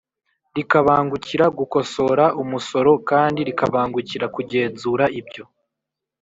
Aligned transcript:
Rikabangukira 0.55 1.45
gukosora 1.57 2.25
umusoro 2.41 2.91
kandi 3.09 3.39
rikabangukira 3.47 4.25
kugenzura 4.35 5.05
ibyo 5.19 5.43